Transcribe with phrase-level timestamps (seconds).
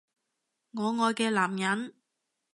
[0.71, 1.93] 我愛嘅男人